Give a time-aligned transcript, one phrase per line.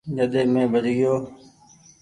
[0.15, 1.15] جڏي مينٚ بچ گيو